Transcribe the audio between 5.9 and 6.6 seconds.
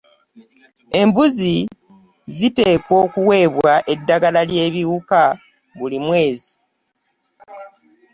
mwezi.